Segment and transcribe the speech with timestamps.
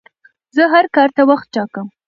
[0.55, 1.87] زه هر کار ته وخت ټاکم.